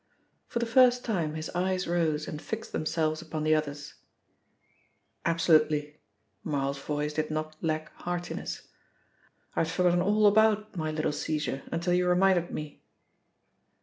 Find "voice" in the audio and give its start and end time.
6.79-7.13